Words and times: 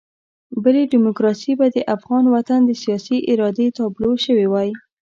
بلکې 0.63 0.89
ډیموکراسي 0.93 1.53
به 1.59 1.65
د 1.75 1.77
افغان 1.95 2.23
وطن 2.35 2.59
د 2.65 2.71
سیاسي 2.83 3.17
ارادې 3.31 3.67
تابلو 3.77 4.11
شوې 4.25 4.47
وای. 4.49 4.69